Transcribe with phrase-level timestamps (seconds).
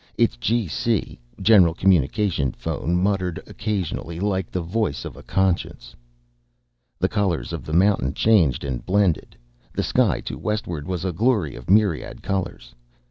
[0.17, 1.19] Its G.C.
[1.39, 5.95] (General Communication) phone muttered occasionally like the voice of conscience.
[6.97, 9.37] The colors of the mountain changed and blended.
[9.75, 12.73] The sky to westward was a glory of a myriad colors.